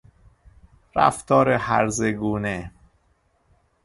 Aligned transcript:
رفتار 0.95 1.49
هرزه 1.49 2.11
گونه 2.11 2.71